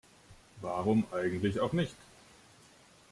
Warum 0.61 1.03
eigentlich 1.11 1.59
auch 1.59 1.73
nicht? 1.73 1.93